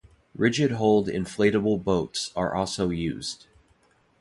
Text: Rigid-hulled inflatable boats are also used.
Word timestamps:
Rigid-hulled 0.33 1.09
inflatable 1.09 1.83
boats 1.83 2.31
are 2.35 2.55
also 2.55 2.89
used. 2.89 3.45